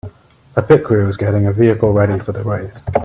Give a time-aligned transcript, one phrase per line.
[0.55, 2.83] A pit crew is getting a vehicle ready for the race.